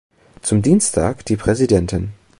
Zum 0.41 0.63
Dienstag 0.63 1.25
Die 1.27 1.37
Präsidentin. 1.37 2.09